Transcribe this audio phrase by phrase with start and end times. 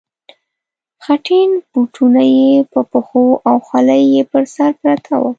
[1.03, 5.29] خټین بوټونه یې په پښو او خولۍ یې پر مخ پرته وه.